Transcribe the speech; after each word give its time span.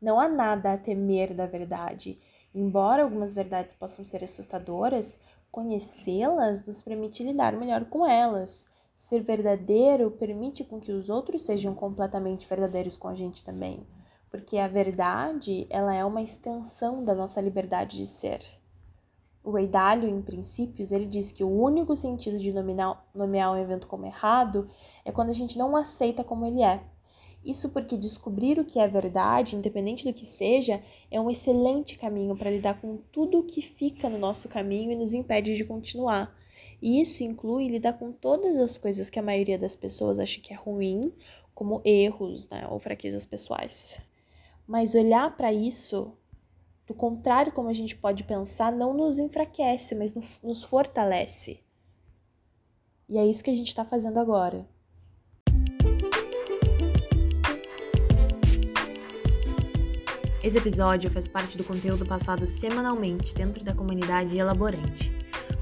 Não 0.00 0.20
há 0.20 0.28
nada 0.28 0.72
a 0.72 0.78
temer 0.78 1.34
da 1.34 1.46
verdade. 1.46 2.18
Embora 2.54 3.02
algumas 3.02 3.34
verdades 3.34 3.76
possam 3.76 4.04
ser 4.04 4.24
assustadoras, 4.24 5.20
conhecê-las 5.50 6.64
nos 6.66 6.82
permite 6.82 7.22
lidar 7.22 7.56
melhor 7.56 7.84
com 7.86 8.06
elas. 8.06 8.66
Ser 8.94 9.22
verdadeiro 9.22 10.10
permite 10.10 10.64
com 10.64 10.80
que 10.80 10.90
os 10.90 11.10
outros 11.10 11.42
sejam 11.42 11.74
completamente 11.74 12.46
verdadeiros 12.48 12.96
com 12.96 13.08
a 13.08 13.14
gente 13.14 13.44
também, 13.44 13.86
porque 14.30 14.56
a 14.56 14.68
verdade, 14.68 15.66
ela 15.68 15.94
é 15.94 16.02
uma 16.02 16.22
extensão 16.22 17.04
da 17.04 17.14
nossa 17.14 17.40
liberdade 17.40 17.98
de 17.98 18.06
ser. 18.06 18.40
O 19.44 19.50
Ray 19.50 19.68
Dalio, 19.68 20.08
em 20.08 20.22
Princípios, 20.22 20.90
ele 20.90 21.06
diz 21.06 21.30
que 21.30 21.44
o 21.44 21.48
único 21.48 21.94
sentido 21.94 22.38
de 22.38 22.52
nominar, 22.52 23.06
nomear 23.14 23.52
um 23.52 23.56
evento 23.56 23.86
como 23.86 24.06
errado 24.06 24.68
é 25.04 25.12
quando 25.12 25.28
a 25.28 25.34
gente 25.34 25.56
não 25.56 25.76
aceita 25.76 26.24
como 26.24 26.46
ele 26.46 26.62
é. 26.62 26.82
Isso 27.46 27.68
porque 27.68 27.96
descobrir 27.96 28.58
o 28.58 28.64
que 28.64 28.80
é 28.80 28.88
verdade, 28.88 29.54
independente 29.54 30.04
do 30.04 30.12
que 30.12 30.26
seja, 30.26 30.82
é 31.08 31.20
um 31.20 31.30
excelente 31.30 31.96
caminho 31.96 32.36
para 32.36 32.50
lidar 32.50 32.80
com 32.80 32.96
tudo 33.12 33.38
o 33.38 33.44
que 33.44 33.62
fica 33.62 34.10
no 34.10 34.18
nosso 34.18 34.48
caminho 34.48 34.90
e 34.90 34.96
nos 34.96 35.14
impede 35.14 35.54
de 35.54 35.64
continuar. 35.64 36.36
E 36.82 37.00
isso 37.00 37.22
inclui 37.22 37.68
lidar 37.68 37.92
com 37.92 38.10
todas 38.10 38.58
as 38.58 38.76
coisas 38.76 39.08
que 39.08 39.20
a 39.20 39.22
maioria 39.22 39.56
das 39.56 39.76
pessoas 39.76 40.18
acha 40.18 40.40
que 40.40 40.52
é 40.52 40.56
ruim, 40.56 41.12
como 41.54 41.80
erros 41.84 42.48
né, 42.48 42.66
ou 42.68 42.80
fraquezas 42.80 43.24
pessoais. 43.24 44.00
Mas 44.66 44.96
olhar 44.96 45.36
para 45.36 45.52
isso 45.52 46.12
do 46.84 46.94
contrário, 46.94 47.52
como 47.52 47.68
a 47.68 47.72
gente 47.72 47.94
pode 47.94 48.24
pensar, 48.24 48.72
não 48.72 48.92
nos 48.92 49.20
enfraquece, 49.20 49.94
mas 49.94 50.40
nos 50.42 50.64
fortalece. 50.64 51.60
E 53.08 53.16
é 53.18 53.24
isso 53.24 53.44
que 53.44 53.50
a 53.50 53.56
gente 53.56 53.68
está 53.68 53.84
fazendo 53.84 54.18
agora. 54.18 54.66
Esse 60.46 60.58
episódio 60.58 61.10
faz 61.10 61.26
parte 61.26 61.58
do 61.58 61.64
conteúdo 61.64 62.06
passado 62.06 62.46
semanalmente 62.46 63.34
dentro 63.34 63.64
da 63.64 63.74
comunidade 63.74 64.38
Elaborante. 64.38 65.12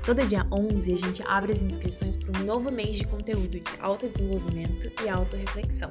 Todo 0.05 0.27
dia 0.27 0.47
11 0.53 0.93
a 0.93 0.97
gente 0.97 1.23
abre 1.27 1.53
as 1.53 1.63
inscrições 1.63 2.19
para 2.19 2.39
um 2.39 2.45
novo 2.45 2.71
mês 2.71 2.97
de 2.97 3.07
conteúdo 3.07 3.49
de 3.49 3.65
autodesenvolvimento 3.81 4.93
e 5.03 5.09
autorreflexão 5.09 5.91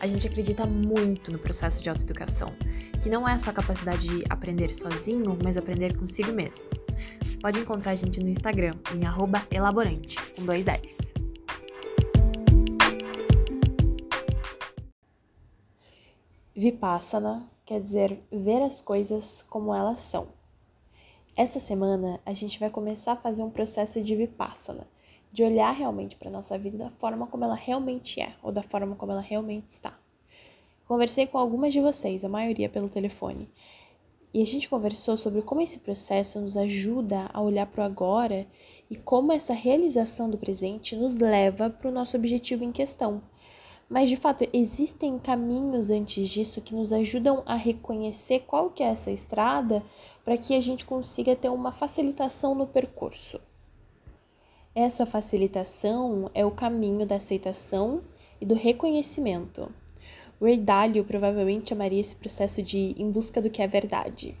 a 0.00 0.06
gente 0.06 0.26
acredita 0.26 0.66
muito 0.66 1.30
no 1.30 1.38
processo 1.38 1.82
de 1.82 1.90
autoeducação, 1.90 2.54
que 3.02 3.10
não 3.10 3.28
é 3.28 3.36
só 3.36 3.50
a 3.50 3.52
capacidade 3.52 4.08
de 4.08 4.24
aprender 4.30 4.72
sozinho, 4.72 5.36
mas 5.44 5.58
aprender 5.58 5.94
consigo 5.94 6.32
mesmo. 6.32 6.66
Você 7.22 7.36
pode 7.36 7.58
encontrar 7.60 7.92
a 7.92 7.94
gente 7.94 8.18
no 8.18 8.28
Instagram, 8.30 8.72
em 8.94 9.54
elaborante, 9.54 10.16
com 10.34 10.44
dois 10.44 10.64
L's. 10.64 11.12
Vipassana 16.56 17.46
quer 17.70 17.80
dizer 17.80 18.20
ver 18.32 18.60
as 18.62 18.80
coisas 18.80 19.46
como 19.48 19.72
elas 19.72 20.00
são. 20.00 20.26
Essa 21.36 21.60
semana 21.60 22.20
a 22.26 22.32
gente 22.32 22.58
vai 22.58 22.68
começar 22.68 23.12
a 23.12 23.16
fazer 23.16 23.44
um 23.44 23.50
processo 23.50 24.02
de 24.02 24.16
Vipassana, 24.16 24.88
de 25.32 25.44
olhar 25.44 25.70
realmente 25.70 26.16
para 26.16 26.28
a 26.28 26.32
nossa 26.32 26.58
vida 26.58 26.76
da 26.76 26.90
forma 26.90 27.28
como 27.28 27.44
ela 27.44 27.54
realmente 27.54 28.20
é, 28.20 28.34
ou 28.42 28.50
da 28.50 28.60
forma 28.60 28.96
como 28.96 29.12
ela 29.12 29.20
realmente 29.20 29.68
está. 29.68 29.96
Conversei 30.88 31.28
com 31.28 31.38
algumas 31.38 31.72
de 31.72 31.80
vocês, 31.80 32.24
a 32.24 32.28
maioria 32.28 32.68
pelo 32.68 32.88
telefone, 32.88 33.48
e 34.34 34.42
a 34.42 34.46
gente 34.46 34.68
conversou 34.68 35.16
sobre 35.16 35.40
como 35.40 35.60
esse 35.60 35.78
processo 35.78 36.40
nos 36.40 36.56
ajuda 36.56 37.30
a 37.32 37.40
olhar 37.40 37.66
para 37.66 37.84
o 37.84 37.86
agora 37.86 38.48
e 38.90 38.96
como 38.96 39.30
essa 39.30 39.54
realização 39.54 40.28
do 40.28 40.36
presente 40.36 40.96
nos 40.96 41.18
leva 41.18 41.70
para 41.70 41.88
o 41.88 41.92
nosso 41.92 42.16
objetivo 42.16 42.64
em 42.64 42.72
questão. 42.72 43.22
Mas 43.90 44.08
de 44.08 44.14
fato, 44.14 44.48
existem 44.52 45.18
caminhos 45.18 45.90
antes 45.90 46.28
disso 46.28 46.60
que 46.60 46.72
nos 46.72 46.92
ajudam 46.92 47.42
a 47.44 47.56
reconhecer 47.56 48.44
qual 48.46 48.70
que 48.70 48.84
é 48.84 48.86
essa 48.86 49.10
estrada 49.10 49.82
para 50.24 50.36
que 50.36 50.54
a 50.54 50.60
gente 50.60 50.84
consiga 50.84 51.34
ter 51.34 51.48
uma 51.48 51.72
facilitação 51.72 52.54
no 52.54 52.68
percurso. 52.68 53.40
Essa 54.72 55.04
facilitação 55.04 56.30
é 56.32 56.46
o 56.46 56.52
caminho 56.52 57.04
da 57.04 57.16
aceitação 57.16 58.02
e 58.40 58.46
do 58.46 58.54
reconhecimento. 58.54 59.68
Ray 60.40 60.56
Dalio 60.56 61.04
provavelmente 61.04 61.70
chamaria 61.70 62.00
esse 62.00 62.14
processo 62.14 62.62
de 62.62 62.94
em 62.96 63.10
busca 63.10 63.42
do 63.42 63.50
que 63.50 63.60
é 63.60 63.66
verdade. 63.66 64.36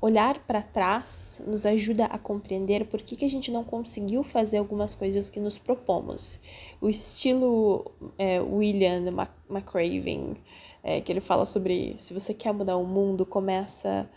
Olhar 0.00 0.38
para 0.40 0.62
trás 0.62 1.42
nos 1.46 1.64
ajuda 1.64 2.04
a 2.04 2.18
compreender 2.18 2.86
por 2.86 3.00
que, 3.00 3.16
que 3.16 3.24
a 3.24 3.28
gente 3.28 3.50
não 3.50 3.64
conseguiu 3.64 4.22
fazer 4.22 4.58
algumas 4.58 4.94
coisas 4.94 5.30
que 5.30 5.40
nos 5.40 5.58
propomos. 5.58 6.38
O 6.80 6.88
estilo 6.88 7.90
é, 8.18 8.38
William 8.40 9.04
McCraven, 9.48 10.36
é, 10.82 11.00
que 11.00 11.10
ele 11.10 11.20
fala 11.20 11.46
sobre 11.46 11.94
se 11.98 12.12
você 12.12 12.34
quer 12.34 12.52
mudar 12.52 12.76
o 12.76 12.84
mundo, 12.84 13.24
começa 13.24 14.08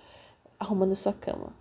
arrumando 0.59 0.95
sua 0.95 1.13
cama. 1.13 1.53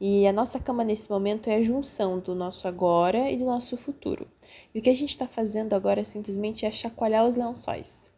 E 0.00 0.28
a 0.28 0.32
nossa 0.32 0.60
cama 0.60 0.84
nesse 0.84 1.10
momento 1.10 1.50
é 1.50 1.56
a 1.56 1.62
junção 1.62 2.20
do 2.20 2.36
nosso 2.36 2.68
agora 2.68 3.28
e 3.28 3.36
do 3.36 3.44
nosso 3.44 3.76
futuro. 3.76 4.28
E 4.72 4.78
o 4.78 4.82
que 4.82 4.90
a 4.90 4.94
gente 4.94 5.10
está 5.10 5.26
fazendo 5.26 5.74
agora 5.74 6.04
simplesmente 6.04 6.64
é 6.64 6.70
chacoalhar 6.70 7.26
os 7.26 7.34
lençóis. 7.34 8.16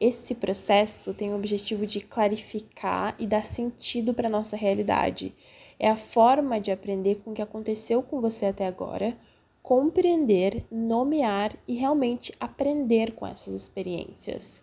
Esse 0.00 0.36
processo 0.36 1.12
tem 1.12 1.32
o 1.32 1.36
objetivo 1.36 1.84
de 1.84 2.00
clarificar 2.00 3.16
e 3.18 3.26
dar 3.26 3.44
sentido 3.44 4.14
para 4.14 4.28
a 4.28 4.30
nossa 4.30 4.56
realidade. 4.56 5.34
É 5.78 5.88
a 5.88 5.96
forma 5.96 6.60
de 6.60 6.70
aprender 6.70 7.16
com 7.16 7.32
o 7.32 7.34
que 7.34 7.42
aconteceu 7.42 8.02
com 8.02 8.20
você 8.20 8.46
até 8.46 8.66
agora, 8.66 9.18
compreender, 9.60 10.64
nomear 10.70 11.52
e 11.66 11.74
realmente 11.74 12.32
aprender 12.38 13.12
com 13.12 13.26
essas 13.26 13.54
experiências. 13.54 14.62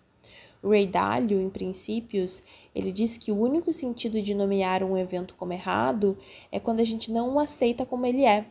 Ray 0.63 0.87
Dalio, 0.87 1.39
em 1.39 1.49
Princípios, 1.49 2.41
ele 2.73 2.91
diz 2.91 3.17
que 3.17 3.31
o 3.31 3.39
único 3.39 3.71
sentido 3.71 4.21
de 4.21 4.33
nomear 4.33 4.83
um 4.83 4.97
evento 4.97 5.35
como 5.35 5.53
errado 5.53 6.17
é 6.51 6.59
quando 6.59 6.79
a 6.79 6.83
gente 6.83 7.11
não 7.11 7.35
o 7.35 7.39
aceita 7.39 7.85
como 7.85 8.05
ele 8.05 8.23
é. 8.23 8.45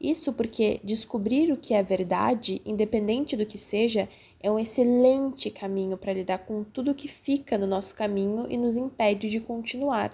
Isso 0.00 0.32
porque 0.32 0.80
descobrir 0.82 1.52
o 1.52 1.56
que 1.56 1.74
é 1.74 1.82
verdade, 1.82 2.62
independente 2.64 3.36
do 3.36 3.44
que 3.44 3.58
seja, 3.58 4.08
é 4.40 4.50
um 4.50 4.58
excelente 4.58 5.50
caminho 5.50 5.98
para 5.98 6.12
lidar 6.12 6.38
com 6.38 6.64
tudo 6.64 6.94
que 6.94 7.06
fica 7.06 7.58
no 7.58 7.66
nosso 7.66 7.94
caminho 7.94 8.46
e 8.48 8.56
nos 8.56 8.76
impede 8.76 9.28
de 9.28 9.40
continuar. 9.40 10.12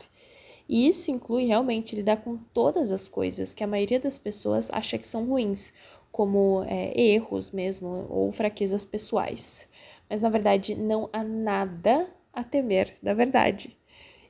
E 0.68 0.88
isso 0.88 1.12
inclui 1.12 1.46
realmente 1.46 1.94
lidar 1.94 2.16
com 2.16 2.36
todas 2.52 2.90
as 2.90 3.08
coisas 3.08 3.54
que 3.54 3.62
a 3.62 3.68
maioria 3.68 4.00
das 4.00 4.18
pessoas 4.18 4.68
acha 4.72 4.98
que 4.98 5.06
são 5.06 5.24
ruins, 5.24 5.72
como 6.10 6.64
é, 6.66 6.98
erros 7.00 7.52
mesmo 7.52 8.06
ou 8.08 8.32
fraquezas 8.32 8.84
pessoais 8.84 9.68
mas 10.08 10.22
na 10.22 10.28
verdade 10.28 10.74
não 10.74 11.08
há 11.12 11.22
nada 11.22 12.08
a 12.32 12.44
temer 12.44 12.94
da 13.02 13.14
verdade. 13.14 13.76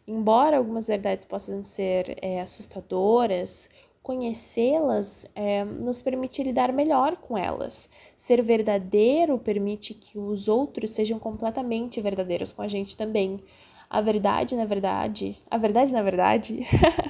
Embora 0.07 0.57
algumas 0.57 0.87
verdades 0.87 1.27
possam 1.27 1.63
ser 1.63 2.17
é, 2.23 2.41
assustadoras, 2.41 3.69
conhecê-las 4.07 5.27
é, 5.35 5.65
nos 5.65 6.01
permite 6.01 6.41
lidar 6.41 6.73
melhor 6.73 7.17
com 7.17 7.37
elas. 7.37 7.91
Ser 8.15 8.41
verdadeiro 8.41 9.37
permite 9.37 9.95
que 9.95 10.17
os 10.17 10.47
outros 10.47 10.93
sejam 10.93 11.19
completamente 11.19 12.01
verdadeiros 12.01 12.53
com 12.53 12.63
a 12.63 12.69
gente 12.69 12.97
também. 12.97 13.43
A 13.91 14.01
verdade, 14.01 14.55
na 14.55 14.65
verdade, 14.65 15.37
a 15.51 15.59
verdade, 15.59 15.93
na 15.93 16.03
verdade, 16.03 16.65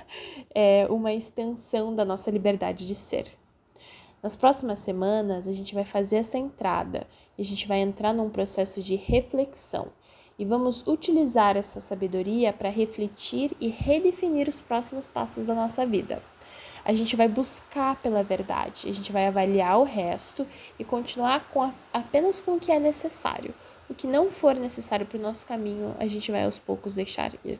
é 0.55 0.87
uma 0.89 1.13
extensão 1.13 1.95
da 1.95 2.03
nossa 2.03 2.31
liberdade 2.31 2.87
de 2.87 2.95
ser. 2.95 3.27
Nas 4.23 4.35
próximas 4.35 4.79
semanas, 4.79 5.47
a 5.47 5.53
gente 5.53 5.75
vai 5.75 5.85
fazer 5.85 6.17
essa 6.17 6.39
entrada 6.39 7.07
e 7.37 7.43
a 7.43 7.45
gente 7.45 7.69
vai 7.69 7.81
entrar 7.81 8.15
num 8.15 8.31
processo 8.31 8.83
de 8.83 8.97
reflexão 8.97 9.89
e 10.39 10.47
vamos 10.47 10.87
utilizar 10.87 11.59
essa 11.59 11.79
sabedoria 11.79 12.55
para 12.55 12.71
refletir 12.71 13.55
e 13.61 13.69
redefinir 13.69 14.49
os 14.49 14.63
próximos 14.63 15.07
passos 15.07 15.45
da 15.45 15.55
nossa 15.55 15.85
vida. 15.85 16.23
A 16.87 16.95
gente 16.95 17.17
vai 17.17 17.27
buscar 17.27 17.97
pela 17.97 18.23
verdade, 18.23 18.89
a 18.89 18.95
gente 18.95 19.11
vai 19.11 19.27
avaliar 19.27 19.77
o 19.81 19.83
resto 19.83 20.47
e 20.79 20.85
continuar 20.85 21.41
com 21.49 21.61
a, 21.61 21.73
apenas 21.93 22.39
com 22.39 22.53
o 22.53 22.61
que 22.61 22.71
é 22.71 22.79
necessário. 22.79 23.53
O 23.91 23.95
que 23.95 24.07
não 24.07 24.31
for 24.31 24.55
necessário 24.55 25.05
para 25.05 25.19
o 25.19 25.21
nosso 25.21 25.45
caminho, 25.47 25.97
a 25.99 26.07
gente 26.07 26.31
vai 26.31 26.45
aos 26.45 26.61
poucos 26.61 26.95
deixar 26.95 27.33
ir. 27.45 27.59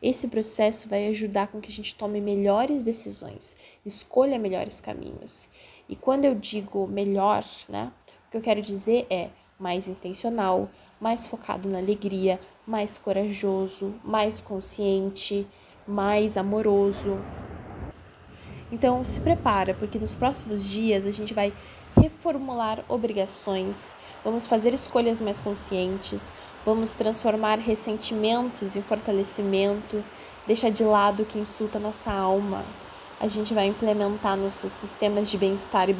Esse 0.00 0.28
processo 0.28 0.88
vai 0.88 1.08
ajudar 1.08 1.48
com 1.48 1.60
que 1.60 1.72
a 1.72 1.74
gente 1.74 1.96
tome 1.96 2.20
melhores 2.20 2.84
decisões, 2.84 3.56
escolha 3.84 4.38
melhores 4.38 4.80
caminhos. 4.80 5.48
E 5.88 5.96
quando 5.96 6.24
eu 6.24 6.34
digo 6.36 6.86
melhor, 6.86 7.44
né, 7.68 7.90
o 8.28 8.30
que 8.30 8.36
eu 8.36 8.42
quero 8.42 8.62
dizer 8.62 9.08
é 9.10 9.28
mais 9.58 9.88
intencional, 9.88 10.70
mais 11.00 11.26
focado 11.26 11.68
na 11.68 11.78
alegria, 11.78 12.38
mais 12.64 12.96
corajoso, 12.96 13.92
mais 14.04 14.40
consciente, 14.40 15.44
mais 15.84 16.36
amoroso. 16.36 17.18
Então 18.76 19.02
se 19.02 19.22
prepara, 19.22 19.72
porque 19.72 19.98
nos 19.98 20.14
próximos 20.14 20.68
dias 20.68 21.06
a 21.06 21.10
gente 21.10 21.32
vai 21.32 21.50
reformular 21.98 22.84
obrigações, 22.90 23.94
vamos 24.22 24.46
fazer 24.46 24.74
escolhas 24.74 25.18
mais 25.18 25.40
conscientes, 25.40 26.26
vamos 26.62 26.92
transformar 26.92 27.58
ressentimentos 27.58 28.76
em 28.76 28.82
fortalecimento, 28.82 30.04
deixar 30.46 30.70
de 30.70 30.84
lado 30.84 31.22
o 31.22 31.24
que 31.24 31.38
insulta 31.38 31.78
nossa 31.78 32.12
alma. 32.12 32.62
A 33.18 33.28
gente 33.28 33.54
vai 33.54 33.66
implementar 33.66 34.36
nossos 34.36 34.72
sistemas 34.72 35.30
de 35.30 35.38
bem-estar 35.38 35.88
e 35.88 35.94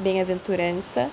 bem-aventurança. 0.00 1.08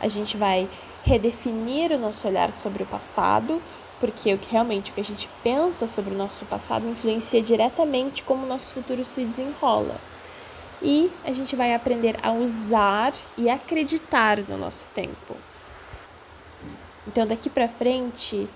A 0.00 0.08
gente 0.08 0.38
vai 0.38 0.66
redefinir 1.04 1.92
o 1.92 1.98
nosso 1.98 2.26
olhar 2.26 2.50
sobre 2.50 2.82
o 2.82 2.86
passado, 2.86 3.60
porque 4.02 4.36
realmente 4.50 4.90
o 4.90 4.94
que 4.94 5.00
a 5.00 5.04
gente 5.04 5.28
pensa 5.44 5.86
sobre 5.86 6.12
o 6.12 6.18
nosso 6.18 6.44
passado 6.46 6.88
influencia 6.88 7.40
diretamente 7.40 8.24
como 8.24 8.44
o 8.44 8.48
nosso 8.48 8.72
futuro 8.72 9.04
se 9.04 9.24
desenrola. 9.24 9.94
E 10.82 11.08
a 11.24 11.32
gente 11.32 11.54
vai 11.54 11.72
aprender 11.72 12.16
a 12.20 12.32
usar 12.32 13.12
e 13.38 13.48
acreditar 13.48 14.38
no 14.48 14.58
nosso 14.58 14.88
tempo. 14.92 15.36
Então, 17.06 17.24
daqui 17.24 17.48
para 17.48 17.68
frente, 17.68 18.48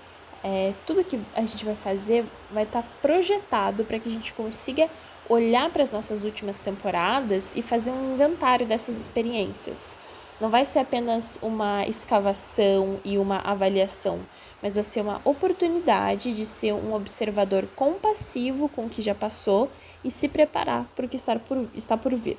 é, 0.43 0.73
tudo 0.85 1.01
que 1.01 1.17
a 1.33 1.39
gente 1.39 1.63
vai 1.63 1.75
fazer 1.75 2.25
vai 2.51 2.63
estar 2.63 2.81
tá 2.81 2.87
projetado 3.01 3.85
para 3.85 3.99
que 3.99 4.09
a 4.09 4.11
gente 4.11 4.33
consiga 4.33 4.89
olhar 5.29 5.69
para 5.69 5.81
as 5.81 5.93
nossas 5.93 6.25
últimas 6.25 6.59
temporadas 6.59 7.55
e 7.55 7.61
fazer 7.61 7.91
um 7.91 8.15
inventário 8.15 8.65
dessas 8.65 8.97
experiências. 8.97 9.95
Não 10.41 10.49
vai 10.49 10.65
ser 10.65 10.79
apenas 10.79 11.39
uma 11.41 11.87
escavação 11.87 12.99
e 13.05 13.17
uma 13.17 13.37
avaliação, 13.37 14.19
mas 14.61 14.75
vai 14.75 14.83
ser 14.83 15.01
uma 15.01 15.21
oportunidade 15.23 16.33
de 16.33 16.45
ser 16.45 16.73
um 16.73 16.93
observador 16.93 17.67
compassivo 17.75 18.67
com 18.69 18.85
o 18.85 18.89
que 18.89 19.01
já 19.01 19.13
passou 19.13 19.69
e 20.03 20.11
se 20.11 20.27
preparar 20.27 20.85
para 20.95 21.05
o 21.05 21.09
que 21.09 21.17
está 21.17 21.97
por, 21.97 22.15
vir. 22.15 22.37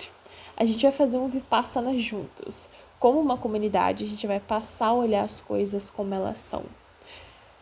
A 0.57 0.65
gente 0.65 0.83
vai 0.83 0.93
fazer 0.93 1.19
um 1.19 1.29
Vipassana 1.29 1.97
juntos. 1.97 2.69
Como 2.99 3.21
uma 3.21 3.37
comunidade, 3.37 4.05
a 4.05 4.09
gente 4.09 4.27
vai 4.27 4.41
passar 4.41 4.89
a 4.89 4.95
olhar 4.95 5.23
as 5.23 5.41
coisas 5.41 5.89
como 5.89 6.13
elas 6.13 6.39
são. 6.39 6.65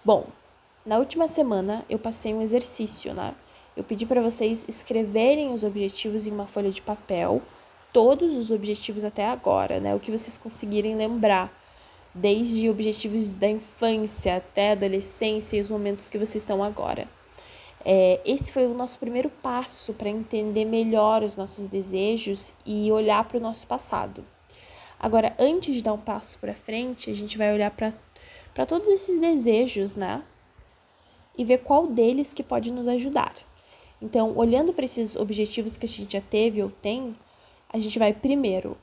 Bom, 0.04 0.26
na 0.84 0.98
última 0.98 1.28
semana 1.28 1.84
eu 1.90 1.98
passei 1.98 2.32
um 2.32 2.40
exercício, 2.40 3.12
né? 3.12 3.34
Eu 3.76 3.84
pedi 3.84 4.06
para 4.06 4.22
vocês 4.22 4.64
escreverem 4.66 5.52
os 5.52 5.62
objetivos 5.62 6.26
em 6.26 6.30
uma 6.30 6.46
folha 6.46 6.70
de 6.70 6.80
papel, 6.80 7.42
todos 7.92 8.34
os 8.34 8.50
objetivos 8.50 9.04
até 9.04 9.26
agora, 9.26 9.80
né? 9.80 9.94
O 9.94 10.00
que 10.00 10.10
vocês 10.10 10.38
conseguirem 10.38 10.96
lembrar, 10.96 11.52
desde 12.16 12.68
objetivos 12.70 13.34
da 13.34 13.48
infância 13.48 14.36
até 14.36 14.70
a 14.70 14.72
adolescência 14.72 15.56
e 15.56 15.60
os 15.60 15.68
momentos 15.68 16.08
que 16.08 16.16
vocês 16.16 16.36
estão 16.42 16.64
agora. 16.64 17.06
É, 17.84 18.20
esse 18.24 18.50
foi 18.50 18.66
o 18.66 18.74
nosso 18.74 18.98
primeiro 18.98 19.28
passo 19.28 19.92
para 19.92 20.08
entender 20.08 20.64
melhor 20.64 21.22
os 21.22 21.36
nossos 21.36 21.68
desejos 21.68 22.54
e 22.64 22.90
olhar 22.90 23.22
para 23.24 23.36
o 23.36 23.40
nosso 23.40 23.66
passado. 23.66 24.24
Agora, 24.98 25.36
antes 25.38 25.74
de 25.74 25.82
dar 25.82 25.92
um 25.92 25.98
passo 25.98 26.38
para 26.38 26.54
frente, 26.54 27.10
a 27.10 27.14
gente 27.14 27.36
vai 27.36 27.52
olhar 27.52 27.70
para 27.70 28.66
todos 28.66 28.88
esses 28.88 29.20
desejos, 29.20 29.94
né? 29.94 30.22
E 31.36 31.44
ver 31.44 31.58
qual 31.58 31.86
deles 31.86 32.32
que 32.32 32.42
pode 32.42 32.72
nos 32.72 32.88
ajudar. 32.88 33.34
Então, 34.00 34.32
olhando 34.36 34.72
para 34.72 34.86
esses 34.86 35.14
objetivos 35.16 35.76
que 35.76 35.84
a 35.84 35.88
gente 35.88 36.14
já 36.14 36.20
teve 36.20 36.62
ou 36.62 36.70
tem, 36.70 37.14
a 37.68 37.78
gente 37.78 37.98
vai 37.98 38.12
primeiro 38.12 38.76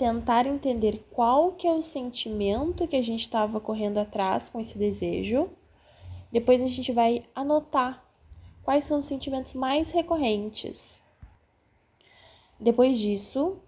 tentar 0.00 0.46
entender 0.46 1.06
qual 1.10 1.52
que 1.52 1.68
é 1.68 1.74
o 1.74 1.82
sentimento 1.82 2.88
que 2.88 2.96
a 2.96 3.02
gente 3.02 3.20
estava 3.20 3.60
correndo 3.60 3.98
atrás 3.98 4.48
com 4.48 4.58
esse 4.58 4.78
desejo. 4.78 5.50
Depois 6.32 6.62
a 6.62 6.66
gente 6.68 6.90
vai 6.90 7.26
anotar 7.34 8.02
quais 8.62 8.86
são 8.86 9.00
os 9.00 9.04
sentimentos 9.04 9.52
mais 9.52 9.90
recorrentes. 9.90 11.02
Depois 12.58 12.98
disso, 12.98 13.58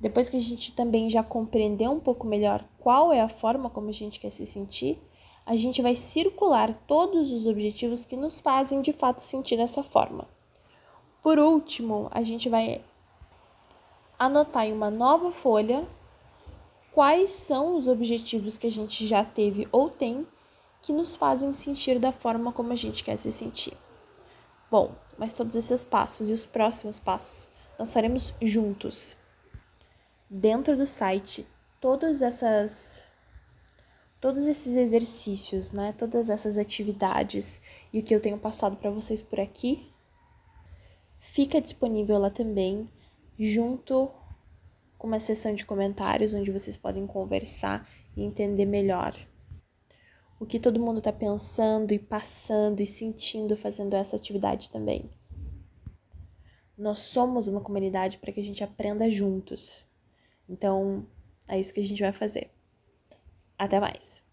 depois 0.00 0.30
que 0.30 0.38
a 0.38 0.40
gente 0.40 0.72
também 0.72 1.10
já 1.10 1.22
compreendeu 1.22 1.92
um 1.92 2.00
pouco 2.00 2.26
melhor 2.26 2.66
qual 2.78 3.12
é 3.12 3.20
a 3.20 3.28
forma 3.28 3.68
como 3.68 3.90
a 3.90 3.92
gente 3.92 4.18
quer 4.18 4.30
se 4.30 4.46
sentir, 4.46 4.98
a 5.44 5.54
gente 5.54 5.82
vai 5.82 5.94
circular 5.94 6.72
todos 6.86 7.30
os 7.30 7.44
objetivos 7.44 8.06
que 8.06 8.16
nos 8.16 8.40
fazem 8.40 8.80
de 8.80 8.94
fato 8.94 9.18
sentir 9.18 9.58
dessa 9.58 9.82
forma. 9.82 10.26
Por 11.22 11.38
último, 11.38 12.08
a 12.10 12.22
gente 12.22 12.48
vai 12.48 12.82
anotar 14.18 14.66
em 14.66 14.72
uma 14.72 14.90
nova 14.90 15.30
folha 15.30 15.84
quais 16.92 17.30
são 17.30 17.76
os 17.76 17.88
objetivos 17.88 18.56
que 18.56 18.66
a 18.66 18.70
gente 18.70 19.06
já 19.06 19.24
teve 19.24 19.68
ou 19.72 19.90
tem 19.90 20.26
que 20.80 20.92
nos 20.92 21.16
fazem 21.16 21.52
sentir 21.52 21.98
da 21.98 22.12
forma 22.12 22.52
como 22.52 22.72
a 22.72 22.76
gente 22.76 23.02
quer 23.02 23.16
se 23.16 23.32
sentir. 23.32 23.76
Bom, 24.70 24.94
mas 25.18 25.32
todos 25.32 25.56
esses 25.56 25.82
passos 25.82 26.28
e 26.28 26.32
os 26.32 26.44
próximos 26.44 26.98
passos 26.98 27.48
nós 27.78 27.92
faremos 27.92 28.34
juntos. 28.40 29.16
Dentro 30.28 30.76
do 30.76 30.86
site, 30.86 31.46
todas 31.80 32.22
essas 32.22 33.02
todos 34.20 34.46
esses 34.46 34.74
exercícios, 34.74 35.70
né, 35.70 35.92
todas 35.98 36.30
essas 36.30 36.56
atividades 36.56 37.60
e 37.92 37.98
o 37.98 38.02
que 38.02 38.14
eu 38.14 38.20
tenho 38.20 38.38
passado 38.38 38.74
para 38.74 38.88
vocês 38.88 39.20
por 39.20 39.38
aqui, 39.38 39.86
fica 41.18 41.60
disponível 41.60 42.18
lá 42.18 42.30
também, 42.30 42.88
junto 43.38 44.10
com 44.98 45.06
uma 45.06 45.20
sessão 45.20 45.54
de 45.54 45.64
comentários 45.64 46.32
onde 46.32 46.50
vocês 46.50 46.76
podem 46.76 47.06
conversar 47.06 47.88
e 48.16 48.22
entender 48.22 48.64
melhor 48.64 49.14
o 50.38 50.46
que 50.46 50.58
todo 50.58 50.80
mundo 50.80 50.98
está 50.98 51.12
pensando 51.12 51.92
e 51.92 51.98
passando 51.98 52.80
e 52.80 52.86
sentindo 52.86 53.56
fazendo 53.56 53.94
essa 53.94 54.16
atividade 54.16 54.70
também. 54.70 55.10
Nós 56.76 56.98
somos 57.00 57.46
uma 57.46 57.60
comunidade 57.60 58.18
para 58.18 58.32
que 58.32 58.40
a 58.40 58.44
gente 58.44 58.64
aprenda 58.64 59.10
juntos. 59.10 59.86
Então, 60.48 61.06
é 61.48 61.58
isso 61.58 61.72
que 61.72 61.80
a 61.80 61.84
gente 61.84 62.02
vai 62.02 62.12
fazer. 62.12 62.50
Até 63.56 63.78
mais! 63.78 64.23